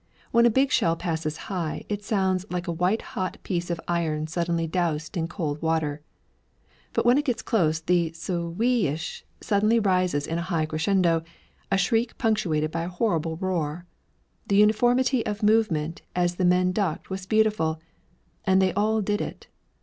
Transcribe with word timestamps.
When 0.31 0.47
a 0.47 0.49
big 0.49 0.71
shell 0.71 0.95
passes 0.95 1.37
high, 1.45 1.83
it 1.87 2.01
sounds 2.03 2.43
like 2.49 2.67
a 2.67 2.71
white 2.71 3.03
hot 3.13 3.37
piece 3.43 3.69
of 3.69 3.79
iron 3.87 4.25
suddenly 4.25 4.65
doused 4.65 5.15
in 5.15 5.27
cold 5.27 5.61
water; 5.61 6.01
but 6.93 7.05
when 7.05 7.19
it 7.19 7.25
gets 7.25 7.43
close, 7.43 7.81
the 7.81 8.11
sw 8.13 8.59
i 8.59 8.63
ish 8.93 9.23
suddenly 9.41 9.79
rises 9.79 10.25
in 10.25 10.39
a 10.39 10.49
high 10.49 10.65
crescendo, 10.65 11.21
a 11.71 11.77
shriek 11.77 12.17
punctuated 12.17 12.71
by 12.71 12.85
a 12.85 12.89
horrible 12.89 13.37
roar. 13.37 13.85
The 14.47 14.55
uniformity 14.57 15.23
of 15.23 15.43
movement 15.43 16.01
as 16.15 16.37
the 16.37 16.45
men 16.45 16.71
ducked 16.71 17.11
was 17.11 17.27
beautiful 17.27 17.79
and 18.43 18.59
they 18.59 18.73
all 18.73 19.01
did 19.03 19.21
it! 19.21 19.45